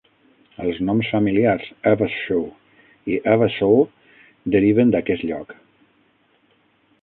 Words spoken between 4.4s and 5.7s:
deriven d'aquest lloc.